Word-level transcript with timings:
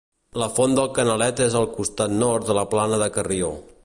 La 0.43 0.45
Font 0.53 0.71
del 0.79 0.87
Canalet 0.95 1.43
és 1.47 1.57
al 1.59 1.69
costat 1.75 2.15
nord 2.25 2.49
de 2.49 2.57
la 2.61 2.65
Plana 2.73 3.03
de 3.03 3.11
Carrió. 3.19 3.53